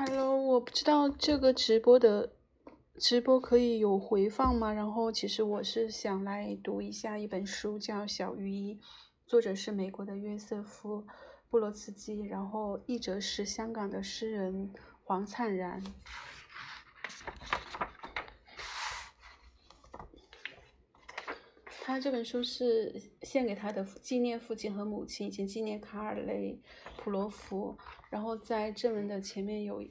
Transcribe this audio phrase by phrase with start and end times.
[0.00, 2.32] Hello，我不知道这个直播的
[3.00, 4.72] 直播可以有回放吗？
[4.72, 8.74] 然后其实我是想来读一下一本书，叫《小鱼》，
[9.26, 11.02] 作者是美国的约瑟夫·
[11.50, 15.82] 布罗茨基，然后译者是香港的诗人黄灿然。
[21.82, 26.60] 他这本书是献给他的纪念父亲和母亲，以及纪念卡尔雷
[26.96, 27.76] 普罗夫。
[28.10, 29.82] 然后在正文的前面有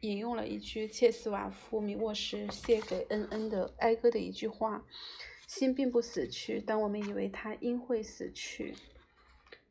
[0.00, 4.84] 引用了一句切斯瓦夫米沃什写给恩恩的哀歌的一句话
[5.46, 8.74] ：“心并不死去，但我们以为它应会死去。”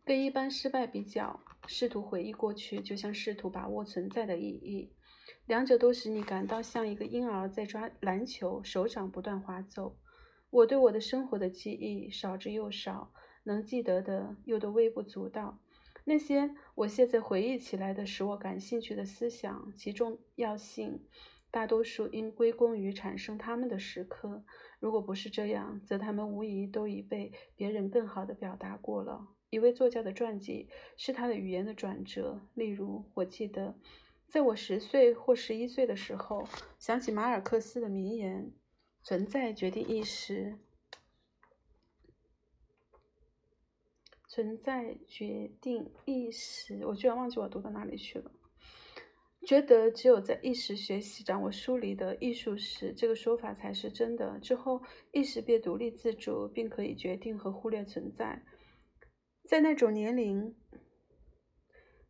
[0.06, 4.90] 跟一般失败比较，试图回忆过去，就像试图把握存在的意义，
[5.46, 9.96] 两者都使你感到像一个婴儿在抓篮球，手掌不断滑走。
[10.50, 13.12] 我对我的生活的记忆少之又少，
[13.44, 15.60] 能记得的又都微不足道。
[16.10, 21.06] 那些我现在回忆起来的使我感兴趣的思想，其重要性
[21.52, 24.44] 大多数应归功于产生它们的时刻。
[24.80, 29.28] 如果不是这样，则他们无疑都已被别人更好的表达过了。
[29.52, 32.42] 一位作家的传记是他的语言的转折。
[32.56, 33.76] 例如，我记得
[34.28, 36.48] 在我十岁或十一岁的时候，
[36.80, 38.52] 想起马尔克斯的名言。
[39.02, 40.58] 存在决定意识，
[44.30, 46.86] 存在决定意识。
[46.86, 48.32] 我居然忘记我读到哪里去了。
[49.46, 54.38] 觉得只有在意识学习、掌握疏离的艺术时，这个说法才是真的。
[54.40, 58.44] 之后，意识便独立自主，并可以决定和忽略存在。
[59.46, 60.56] 在那种年龄，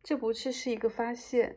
[0.02, 1.56] 这不是是一个发现。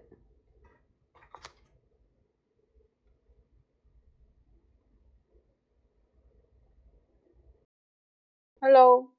[8.62, 9.13] Hello，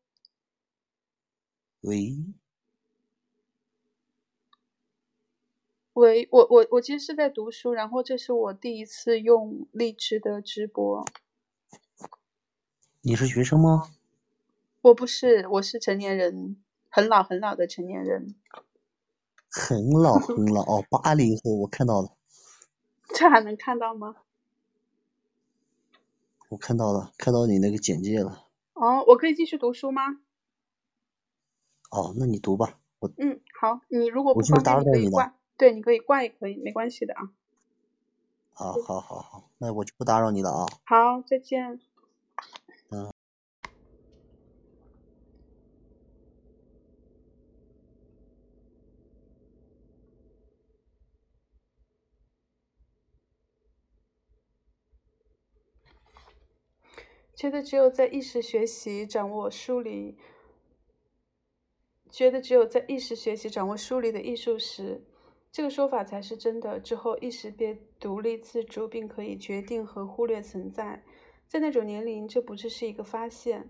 [1.85, 2.17] 喂，
[5.93, 11.05] 喂，我我我其实是在读书，然后这是我第一次用荔枝的直播。
[13.03, 13.91] 你是学生吗？
[14.81, 16.57] 我不是，我是成年人，
[16.89, 18.35] 很老很老的成年人。
[19.51, 22.17] 很老很老哦，八零后，我看到了。
[23.15, 24.17] 这还能看到吗？
[26.49, 28.47] 我看到了，看到你那个简介了。
[28.73, 30.21] 哦，我可以继续读书吗？
[31.95, 32.77] 哦，那你读吧。
[32.99, 35.33] 我嗯，好，你如果不方便，你可以挂。
[35.57, 37.31] 对，你可以挂也可以，没关系的啊。
[38.53, 40.67] 好，好，好，好，那我就不打扰你了啊。
[40.85, 41.81] 好，再见。
[57.37, 60.17] 觉得只有在意识学习、掌握梳理，
[62.15, 65.03] 觉得只有在意识学习、掌握书里的艺术时，
[65.51, 66.79] 这个说法才是真的。
[66.79, 71.03] 之后，意识便独立自主，并可以决定和忽略存在。
[71.49, 73.69] 在那种年龄，这不只是一个发现，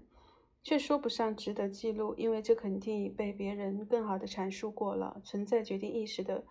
[0.62, 5.22] 却说不上值得记录，因为这肯定已被别人更好的阐述过了。
[5.24, 6.44] 存在决定意识的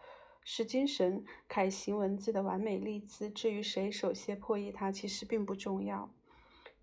[0.43, 3.29] 是精神楷形文字的完美例子。
[3.29, 6.11] 至于谁首先破译它，其实并不重要。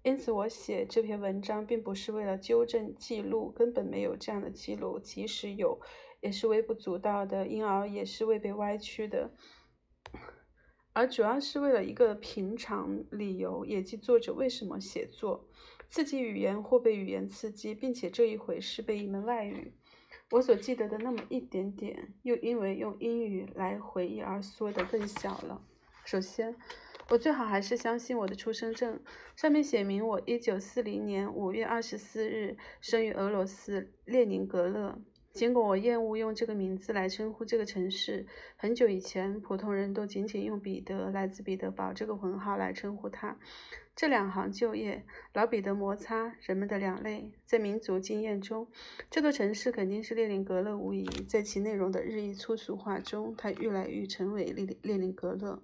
[0.02, 5.78] 因此，我写这篇文章并不是为了纠正记录，根本没有这样的记录，即使有，
[6.22, 9.34] 也是微不足道的，因而也是未被歪曲的，
[10.94, 15.46] 而主要是为了一个平常理由，也即作者为什么写作，
[15.90, 19.74] 刺激语言或被语言刺激，并且这一回是被一门外语，
[20.30, 25.62] 我所记得的那么一点点，又因为用英语来回忆而缩得更小了。
[26.06, 26.56] 首先。
[27.10, 29.00] 我最好还是相信我的出生证，
[29.34, 34.96] 上面写明我一九四零年五月二十四日生于俄罗斯列宁格勒。
[35.32, 38.26] 尽管我厌恶用这个名字来称呼这个城市，
[38.56, 43.36] 很久以前普通人都仅仅用彼得来自彼得堡这个文号来称呼它。
[43.96, 45.04] 这两行就业，
[45.34, 48.68] 老彼得摩擦人们的两类，在民族经验中，
[49.10, 51.04] 这座城市肯定是列宁格勒无疑。
[51.26, 55.60] 在其内容的日益粗俗化中，它愈来愈成为列列宁格勒。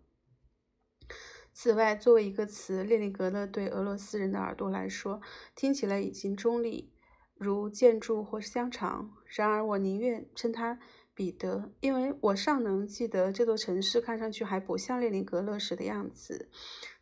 [1.59, 5.23] 此外，作为一个词，列宁格勒对俄罗斯人的耳朵来说
[5.55, 6.93] 听起来已经中立，
[7.35, 9.15] 如建筑或是香肠。
[9.25, 10.79] 然而，我宁愿称它
[11.15, 16.51] 彼得，因为我尚能记得这座城市看上去还不像列宁格勒时的样子。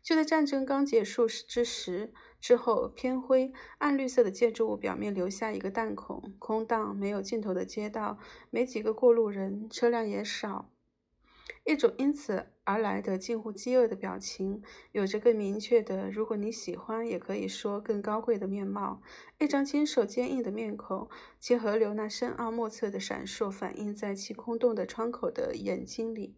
[0.01, 8.17] 就在战争刚结束之时，之后偏灰、暗绿色的建筑物表面留下一个弹孔，空荡、没有尽头的街道，
[8.49, 10.71] 没几个过路人，车辆也少。
[11.63, 14.61] 一种因此而来的近乎饥饿的表情，
[14.91, 19.01] 有着更明确的，如果你喜欢，也可以说更高贵的面貌。
[19.39, 21.07] 一张清瘦坚硬的面孔，
[21.39, 26.35] 其河流那深奥莫测的闪烁，反映在其空洞的窗口的眼睛里。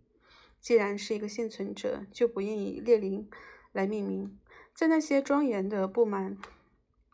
[0.60, 3.30] 既然是一个幸存者，就不应以列宁
[3.72, 4.38] 来命名。
[4.74, 6.38] 在那些庄严的布满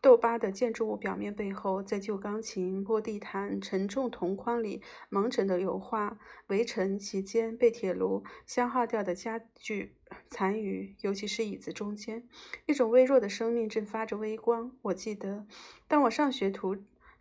[0.04, 6.18] 豆巴的建筑物表面背后，在旧钢琴、破地毯、沉重铜框里蒙尘的油画，
[6.48, 9.94] 围城其间被铁炉消耗掉的家具
[10.28, 12.28] 残余，尤其是椅子中间，
[12.66, 14.76] 一种微弱的生命正发着微光。
[14.82, 15.46] 我记得，
[15.88, 16.76] 当我上学途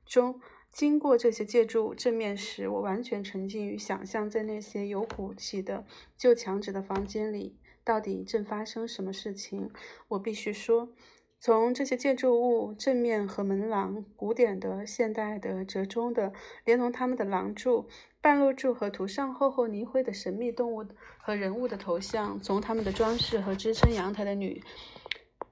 [0.05, 0.41] 中。
[0.69, 5.85] 经过这些建筑正面时，我完全沉浸于想象，在那些有骨气的
[6.17, 9.69] 旧墙纸的房间里，到底正发生什么事情。
[10.07, 10.91] 我必须说，
[11.45, 16.31] 从这些建筑物正面和门廊，古典的、现代的、折中的，
[16.63, 17.85] 连同他们的廊柱、
[18.21, 20.85] 半露柱和涂上厚厚泥灰的神秘动物
[21.17, 24.63] 和人物的头像，从他们的装饰和支撑阳台的女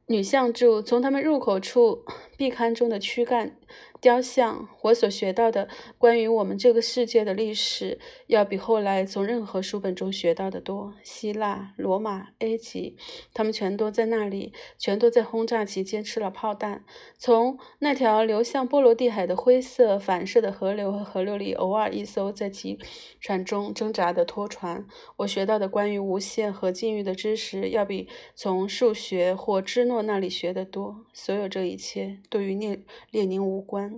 [0.06, 2.06] 女像柱，从他们入口处
[2.38, 3.58] 壁龛中的躯干。
[4.02, 5.70] 雕像，我所学到的
[6.00, 10.96] 关于我们这个世界的历史，要比后来从任何书本中学到的多。
[11.04, 12.98] 希腊、罗马、埃及，
[13.32, 16.84] 他们全都在那里，全都在轰炸期间吃了炮弹。
[17.20, 22.80] 从那条流向波罗的海的灰色反射的河流和河流里，偶尔一艘在急
[23.20, 24.84] 船中挣扎的拖船，
[25.18, 31.06] 我学到的关于无限和禁欲的知识，要比从数学或芝诺那里学得多。
[31.14, 32.80] 所有这一切，对于列
[33.12, 33.91] 列宁无关。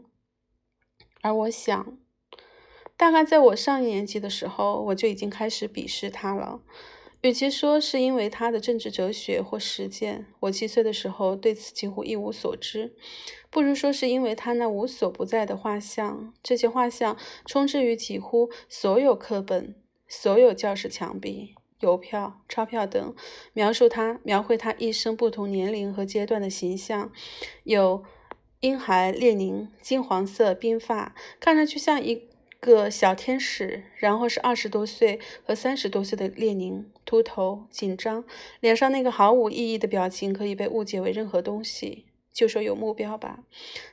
[1.23, 1.97] 而我想，
[2.97, 6.61] 大概在我上一年级的时候，我就已经开始鄙视他了。
[7.21, 12.93] 与其说是因为他的政治哲学或实践，我七岁的时候对此几乎一无所知，
[13.49, 16.33] 不如说是因为他那无所不在的画像。
[16.43, 19.73] 这些画像充斥于几乎所有课本、
[20.09, 23.15] 所有教室墙壁、邮票、钞票等，
[23.53, 27.09] 描述他、描绘他一生不同年龄和阶段的形象，
[27.63, 28.03] 有。
[28.63, 32.21] 婴孩列宁，金黄色鬓发，看上去像一
[32.61, 33.83] 个小天使。
[33.97, 38.23] 然后是二十多岁和三十多岁的列宁，秃头、紧张，
[38.61, 42.05] 脸上那个毫无意义的表情可以被误解为任何东西。
[42.31, 43.43] 就说有目标吧。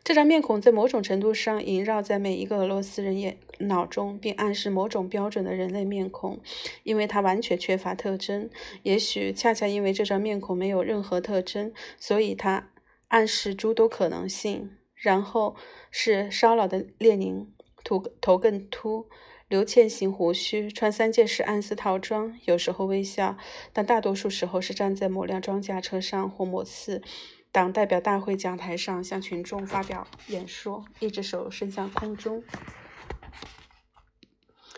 [0.05, 6.39] 这张面孔在某种程度上萦绕在每一个俄罗斯人眼脑中，并暗示某种标准的人类面孔，
[6.85, 8.49] 因为它完全缺乏特征。
[8.85, 12.70] 也许恰恰因为这张面孔没有任何特征，所以它。
[13.11, 15.57] 暗示诸多可能性，然后
[15.91, 17.53] 是烧老的列宁，
[17.83, 19.09] 头头更秃，
[19.49, 23.37] 留欠形胡须，穿三件式安斯套装，有时候微笑，
[23.73, 27.03] 但大多数时候是站在某辆装甲车上或某次
[27.51, 32.45] 党代表大会讲台上向群众发表演说，一只手伸向空中，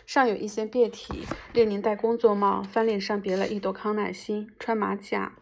[0.07, 1.27] 上有一些别体。
[1.53, 5.33] 列宁戴工作帽，翻脸上别了一朵康乃馨，穿马甲。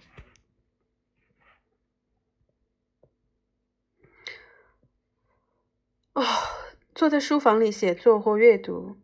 [6.14, 6.24] 哦，
[6.94, 8.98] 坐在书房里写作或阅读，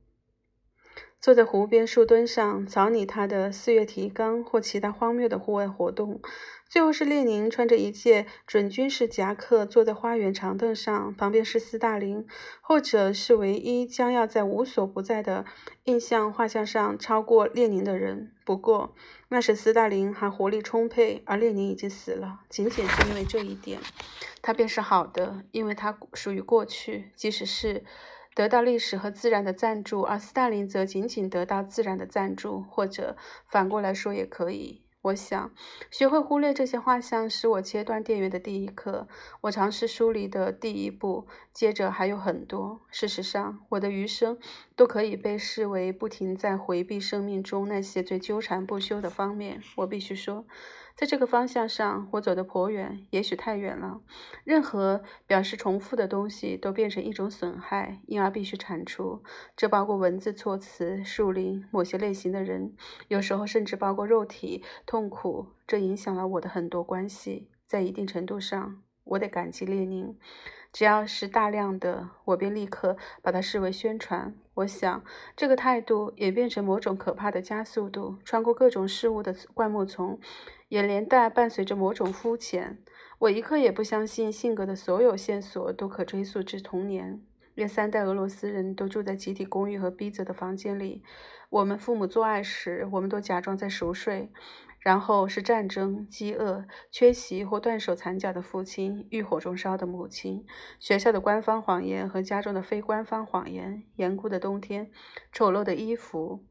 [1.21, 6.21] 坐在湖边树墩上草拟他的四月提纲或其他荒谬的户外活动。
[6.69, 12.27] 最后是列宁穿着一件准军事夹克坐在花园长凳上，旁边是斯大林，
[12.61, 15.45] 后者是唯一将要在无所不在的
[15.85, 18.33] 印象画像上超过列宁的人。
[18.45, 18.94] 不过，
[19.30, 22.42] 那时斯大林还活力充沛，而列宁已经死了。
[22.49, 23.80] 仅仅是因为这一点，
[24.42, 27.83] 他便是好的，因为他属于过去，即使是
[28.35, 33.15] 得到历史和自然的赞助，而斯大林则仅仅得到自然的赞助，或者
[33.47, 34.86] 反过来说也可以。
[35.07, 35.52] 我想
[35.92, 39.07] 学会忽略这些画像，是我切断电源的第一课。
[39.42, 42.81] 我尝试梳理的第一步，接着还有很多。
[42.90, 44.37] 事实上，我的余生
[44.76, 49.61] 都可以被视为不停在回避生命中那些最纠缠不休的方面。
[49.78, 50.45] 我必须说。
[50.97, 54.01] 在这个方向上，我走得颇远，也许太远了。
[54.44, 59.21] 任何表示重复的东西都变成一种损害，因而必须铲除。
[59.56, 62.73] 这包括文字、措辞、树林、某些类型的人，
[63.09, 65.49] 有时候甚至包括肉体痛苦。
[65.68, 67.51] 这影响了我的很多关系。
[67.68, 70.18] 在一定程度上，我得感激列宁。
[70.73, 74.35] 只要是大量的，我便立刻把它视为宣传。
[74.56, 75.04] 我想，
[75.35, 80.19] 这个态度演变成某种可怕的加速度，穿过各种事物的灌木丛。
[80.68, 82.78] 也连带伴随着某种肤浅。
[83.19, 87.21] 我一刻也不相信性格的所有线索都可追溯至童年。
[87.56, 91.02] 约三代俄罗斯人都住在集体公寓和逼仄的房间里。
[91.50, 94.31] 我们父母做爱时，我们都假装在熟睡。
[94.80, 100.45] 然后是战争、饥饿、缺席或断手残脚的父亲、欲火中烧的母亲、
[100.80, 104.90] 学校的官方谎言和家中的非官方谎言、严酷的冬天、
[105.33, 106.45] 丑陋的衣服。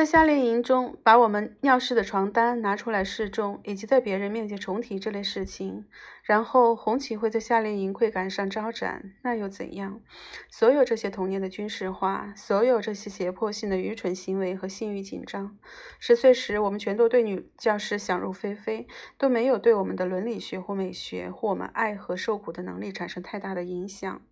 [0.00, 5.84] 在夏令营中，把我们尿湿的床单拿出来示众，以及在别人面前重提这类事情，
[6.22, 10.00] 然后红旗会在夏令营会杆上招展，那又怎样？
[10.48, 15.58] 所有这些童年的军事化，所有这些胁迫性的愚蠢行为和性欲紧张，
[15.98, 18.88] 十岁时我们全都对女教师想入非非，
[19.18, 24.22] 都没有对我们的伦理学或美学或我们爱和受苦的能力产生太大的影响。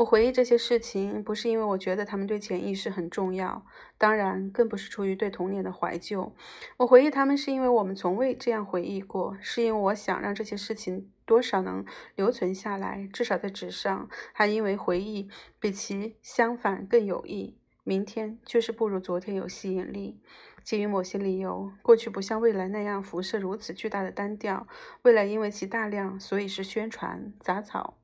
[0.00, 3.66] 我回忆这些事情，不是因为我觉得他们对潜意识很重要，
[3.98, 6.34] 当然更不是出于对童年的怀旧。
[6.78, 15.28] 我回忆他们，是因为我们从未这样回忆过，是因为我想让这些事情多少能留存下来，至少在纸上，还因为回忆
[15.58, 17.58] 比其相反更有益。
[17.84, 20.18] 明天就是不如昨天有吸引力。
[20.64, 24.66] 基于某些理由，过去不像未来那样辐射如此巨大的单调，
[25.02, 27.98] 未来因为其大量，所以是宣传杂草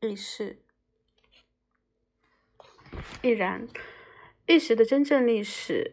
[0.00, 0.61] 轶事。
[3.22, 3.66] 亦然，
[4.46, 5.92] 一时的真正历史。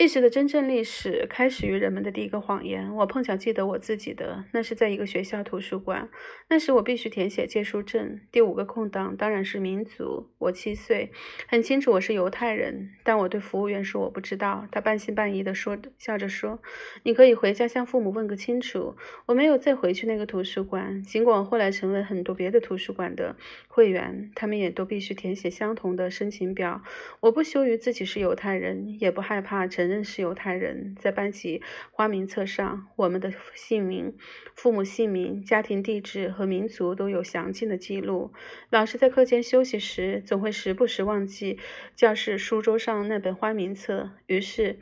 [0.00, 2.90] 意识的真正历史开始于人们的第一个谎言。
[2.96, 6.08] 我碰巧记得我自己的，那是在一个学校图书馆。
[6.48, 8.18] 那时我必须填写借书证。
[8.32, 10.30] 第五个空档当然是民族。
[10.38, 11.12] 我七岁，
[11.46, 14.66] 很清楚我是犹太人，但我对服务员说我不知道。
[14.72, 16.62] 他半信半疑地说，笑着说
[17.04, 18.96] ：“你可以回家向父母问个清楚。”
[19.28, 23.36] 我没有再回去那个图书馆，尽管我后来成为很多别的图书馆的
[23.68, 26.82] 会员，他们也都必须填写相同的申请表。
[27.20, 29.89] 我不羞于自己是犹太人，也不害怕承。
[29.90, 34.16] 认识犹太人，在班级花名册上，我们的姓名、
[34.54, 38.32] 父母姓名、家庭地址和民族都有详尽的记录。
[38.70, 41.58] 老师在课间休息时，总会时不时忘记
[41.96, 44.78] 教室书桌上那本花名册，于是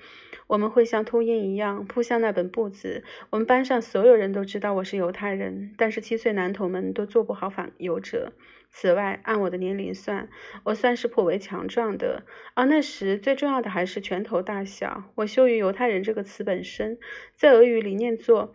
[0.47, 3.03] 我们会像秃鹰一样扑向那本簿子。
[3.31, 8.33] 我们班上所有人都知道我是犹太人，但是七岁男童们都做不好反犹者。
[8.71, 10.29] 此外，按我的年龄算，
[10.65, 12.25] 我算是颇为强壮的。
[12.55, 15.13] 而那时最重要的还是拳头大小。
[15.17, 16.99] 我羞于“犹太人”这个词本身，
[17.35, 18.55] 在俄语里念作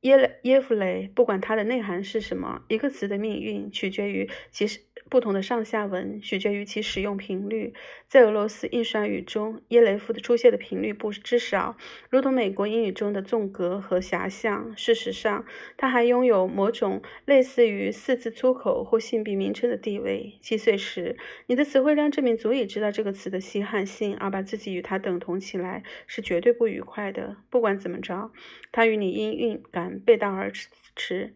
[0.00, 2.64] 耶耶夫雷，不管它的内涵是什么。
[2.68, 4.80] 一个词的命运取决于其实。
[5.10, 7.72] 不同的上下文取决于其使用频率。
[8.06, 11.76] 在俄罗斯印刷语中，耶雷夫的出现的频率不之少，
[12.10, 14.76] 如同美国英语中的纵隔和遐想。
[14.76, 15.44] 事实上，
[15.76, 20.38] 它还拥有某种类似于四字粗口或性别名称的地位。
[20.40, 27.36] 七岁时，你的词汇量证明足以知道这个词的稀罕性，而把自己与它等同起来是绝对不愉快的。
[27.50, 28.30] 不管怎么着，
[28.70, 30.52] 它与你音韵感背道而
[30.96, 31.34] 驰。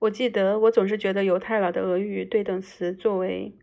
[0.00, 3.54] 我记得，我总是觉得犹太佬的俄语对等词作为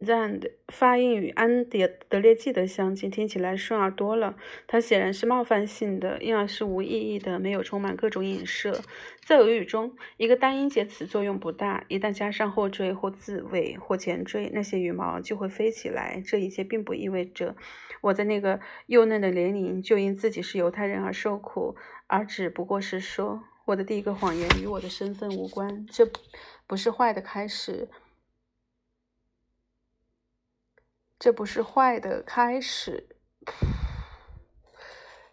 [0.00, 4.36] “zand” 发音与安德德列季的相近，听起来顺耳多了。
[4.66, 8.82] 它显然是冒犯性的，因而是无意义的，没有充满各种影射。
[9.24, 16.22] 在俄语中，一个单音节词作用不大，一旦加上后缀或字尾或前缀，那些羽毛就会飞起来。
[16.24, 17.56] 这一切并不意味着
[18.02, 21.74] 我在那个幼嫩的年龄就因自己是犹太人而受苦。
[22.06, 26.06] 而只不过是说，我的第一个谎言与我的身份无关，这
[26.66, 27.88] 不是坏的开始，
[31.18, 33.08] 这不是坏的开始。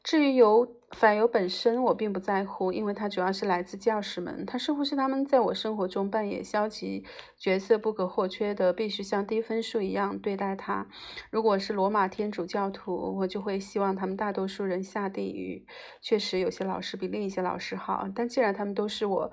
[0.04, 4.46] 至于犹反犹本身，我并不在乎，因为它主要是来自教师们。
[4.46, 7.06] 它似乎是他们在我生活中扮演消极
[7.38, 10.86] 角色不可或缺的，必须像低分数一样对待它。
[11.32, 15.66] 如果是罗马天主教徒，我就会希望他们大多数人下地狱。
[16.02, 19.32] 确实，有些老师比另一些老师好，但既然他们都是我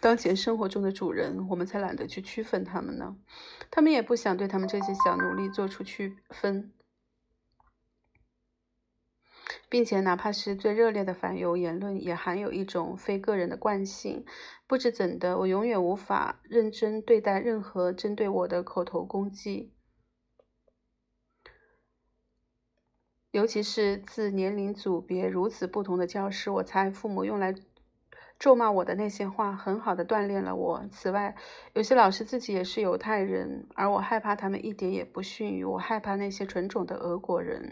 [0.00, 3.16] 当前生活中的主人，我们才懒得去区分他们呢。
[3.70, 6.72] 他们也不想对他们这些小奴隶做出区分。
[9.68, 14.24] 并且，哪怕是最热烈的反犹言论，也含有一种非个人的惯性。
[14.66, 19.72] 不知怎的，我永远无法认真对待任何针对我的口头攻击，
[23.30, 26.50] 尤其是自年龄组别如此不同的教师。
[26.50, 27.54] 我猜，父母用来
[28.40, 30.82] 咒骂我的那些话，很好的锻炼了我。
[30.90, 31.36] 此外，
[31.74, 37.68] 有些老师自己也是犹太人，而我害怕他们一点也不逊于我害怕那些纯种的俄国人。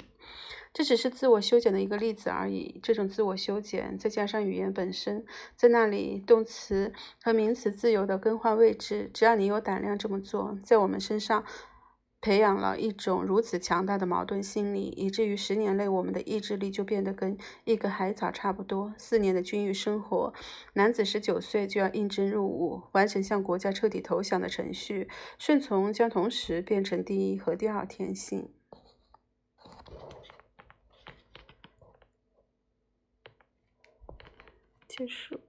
[0.75, 2.79] 这只是自我修剪的一个例子而已。
[2.83, 5.25] 这种自我修剪，再加上语言本身，
[5.57, 6.93] 在那里动词
[7.25, 11.43] 和名词自由地更换位置，只要你有胆量这么做，在我们身上
[12.21, 18.93] 培养了一种如此强大的矛盾心理，以至于十年内我们的意志力就变得跟一个海藻差不多。
[18.99, 20.35] 四年的军育生活，
[20.73, 25.09] 男子十九岁就要应征入伍，完成向国家彻底投降的程序，
[25.39, 28.53] 顺从将同时变成第一和第二天性。
[34.89, 35.48] 结束。